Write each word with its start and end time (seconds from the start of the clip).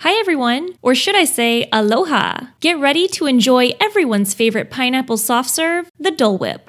Hi, 0.00 0.12
everyone, 0.20 0.74
or 0.82 0.94
should 0.94 1.16
I 1.16 1.24
say, 1.24 1.68
aloha. 1.72 2.48
Get 2.60 2.78
ready 2.78 3.08
to 3.08 3.24
enjoy 3.24 3.70
everyone's 3.80 4.34
favorite 4.34 4.70
pineapple 4.70 5.16
soft 5.16 5.48
serve, 5.48 5.90
the 5.98 6.10
Dole 6.10 6.36
Whip. 6.36 6.68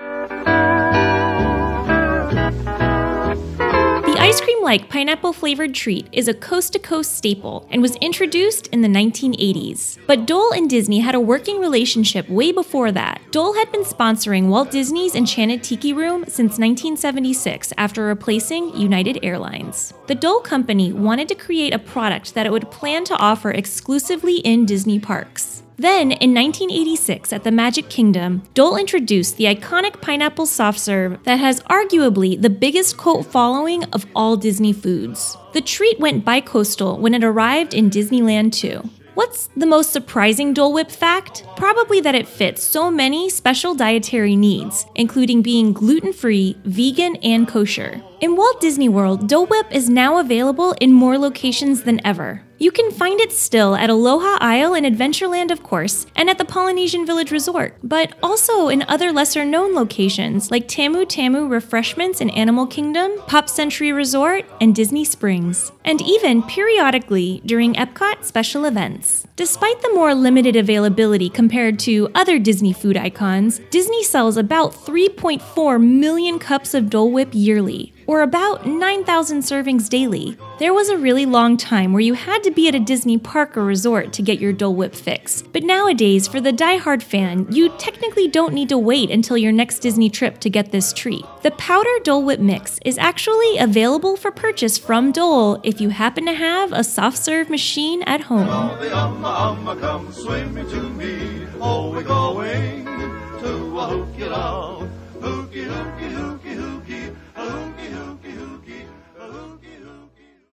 Ice 4.37 4.43
cream 4.43 4.61
like 4.61 4.87
pineapple 4.87 5.33
flavored 5.33 5.73
treat 5.73 6.07
is 6.11 6.27
a 6.27 6.33
coast 6.33 6.73
to 6.73 6.77
coast 6.77 7.16
staple 7.16 7.67
and 7.71 7.82
was 7.82 7.95
introduced 7.95 8.68
in 8.68 8.82
the 8.82 8.88
1980s. 8.88 9.98
But 10.05 10.27
Dole 10.27 10.54
and 10.54 10.70
Disney 10.70 11.00
had 11.00 11.16
a 11.16 11.20
working 11.20 11.59
relationship 11.59 12.30
way 12.30 12.52
before 12.52 12.91
that. 12.91 13.20
Dole 13.31 13.55
had 13.55 13.71
been 13.71 13.84
sponsoring 13.84 14.50
Walt 14.50 14.70
Disney's 14.70 15.16
Enchanted 15.16 15.63
Tiki 15.63 15.91
Room 15.91 16.23
since 16.26 16.59
1976 16.59 17.73
after 17.80 18.05
replacing 18.05 18.77
United 18.77 19.18
Airlines. 19.23 19.95
The 20.05 20.13
Dole 20.13 20.41
Company 20.41 20.94
wanted 20.94 21.27
to 21.30 21.35
create 21.35 21.73
a 21.73 21.80
product 21.80 22.35
that 22.35 22.45
it 22.45 22.52
would 22.52 22.70
plan 22.70 23.05
to 23.05 23.17
offer 23.17 23.49
exclusively 23.49 24.38
in 24.38 24.67
Disney 24.67 24.99
parks. 24.99 25.56
Then, 25.80 26.12
in 26.12 26.34
1986, 26.34 27.31
at 27.31 27.44
the 27.44 27.52
Magic 27.52 27.88
Kingdom, 27.88 28.41
Dole 28.55 28.77
introduced 28.77 29.38
the 29.38 29.45
iconic 29.45 30.02
pineapple 30.02 30.48
soft 30.48 30.80
serve 30.80 31.23
that 31.23 31.40
has 31.40 31.62
arguably 31.63 32.41
the 32.41 32.50
biggest 32.50 32.98
cult 32.98 33.27
following 33.27 33.84
of 33.86 34.08
all 34.16 34.38
Disney 34.38 34.73
foods. 34.73 35.38
The 35.53 35.62
treat 35.62 36.00
went 36.00 36.26
bi-coastal 36.26 36.98
when 36.98 37.13
it 37.13 37.23
arrived 37.23 37.76
in 37.76 37.91
Disneyland 37.91 38.53
too. 38.53 38.90
What's 39.13 39.50
the 39.55 39.67
most 39.67 39.91
surprising 39.91 40.53
Dole 40.53 40.73
Whip 40.73 40.90
fact? 40.90 41.44
Probably 41.58 42.02
that 42.02 42.16
it 42.16 42.28
fits 42.28 42.64
so 42.64 42.89
many 42.89 43.30
special 43.30 43.75
dietary 43.75 44.36
needs, 44.36 44.86
including 44.95 45.44
being 45.44 45.73
gluten 45.73 46.12
free, 46.12 46.58
vegan, 46.66 47.17
and 47.17 47.48
kosher. 47.48 48.02
In 48.20 48.35
Walt 48.35 48.59
Disney 48.59 48.89
World, 48.89 49.27
Dole 49.27 49.45
Whip 49.45 49.67
is 49.70 49.91
now 49.91 50.17
available 50.17 50.73
in 50.81 50.91
more 50.91 51.20
locations 51.20 51.84
than 51.84 52.03
ever. 52.03 52.41
You 52.58 52.71
can 52.71 52.89
find 52.89 53.21
it 53.21 53.31
still 53.31 53.75
at 53.75 53.91
Aloha 53.91 54.39
Isle 54.41 54.73
in 54.73 54.84
Adventureland, 54.84 55.52
of 55.52 55.62
course, 55.62 56.08
and 56.16 56.27
at 56.27 56.39
the 56.39 56.45
Polynesian 56.45 57.05
Village 57.05 57.31
Resort, 57.31 57.77
but 57.83 58.14
also 58.23 58.69
in 58.69 58.83
other 58.88 59.11
lesser 59.11 59.45
known 59.45 59.75
locations 59.75 60.50
like 60.50 60.67
Tamu 60.67 61.05
Tamu 61.05 61.45
Refreshments 61.45 62.19
in 62.19 62.31
Animal 62.31 62.66
Kingdom, 62.66 63.11
Pop 63.27 63.47
Century 63.47 63.92
Resort, 63.92 64.45
and 64.59 64.73
Disney 64.73 65.05
Springs, 65.05 65.72
and 65.86 66.02
even 66.02 66.42
periodically 66.42 67.44
during 67.45 67.75
Epcot 67.75 68.23
special 68.23 68.66
events. 68.66 69.27
Despite 69.36 69.83
the 69.83 69.94
more 69.94 70.16
limited 70.16 70.55
availability 70.55 71.30
compared 71.30 71.77
to 71.81 72.09
other 72.16 72.39
Disney 72.39 72.73
food 72.73 72.97
icons, 72.97 73.59
Disney 73.70 74.03
sells 74.03 74.36
about 74.36 74.73
3.4 74.73 75.80
million 75.80 76.39
cups 76.39 76.73
of 76.73 76.89
Dole 76.89 77.11
Whip 77.11 77.30
yearly, 77.33 77.94
or 78.08 78.22
about 78.22 78.66
9,000 78.66 79.41
servings 79.41 79.89
daily. 79.89 80.38
There 80.58 80.73
was 80.73 80.89
a 80.89 80.97
really 80.97 81.25
long 81.25 81.58
time 81.58 81.94
where 81.94 82.02
you 82.02 82.14
had 82.14 82.41
to 82.44 82.52
be 82.52 82.67
at 82.67 82.73
a 82.73 82.80
Disney 82.80 83.17
park 83.17 83.55
or 83.55 83.64
resort 83.64 84.14
to 84.14 84.22
get 84.22 84.39
your 84.39 84.53
Dole 84.53 84.73
Whip 84.73 84.95
fix. 84.95 85.41
But 85.44 85.64
nowadays, 85.64 86.27
for 86.27 86.41
the 86.41 86.52
die-hard 86.52 87.03
fan, 87.03 87.45
you 87.52 87.69
technically 87.77 88.27
don't 88.27 88.53
need 88.53 88.69
to 88.69 88.77
wait 88.77 89.11
until 89.11 89.38
your 89.38 89.52
next 89.52 89.80
Disney 89.80 90.09
trip 90.09 90.39
to 90.39 90.49
get 90.49 90.72
this 90.72 90.94
treat. 90.94 91.25
The 91.44 91.52
powder 91.52 91.89
Dole 92.03 92.23
Whip 92.23 92.39
mix 92.39 92.80
is 92.86 92.97
actually 92.97 93.58
available 93.58 94.16
for 94.17 94.31
purchase 94.31 94.77
from 94.77 95.11
Dole 95.11 95.59
if 95.64 95.81
you 95.81 95.89
happen 95.89 96.25
to 96.25 96.33
have 96.33 96.71
a 96.71 96.83
soft 96.83 97.17
serve 97.17 97.49
machine 97.49 98.02
at 98.03 98.21
home. 98.21 98.47
Oh, 98.49 98.77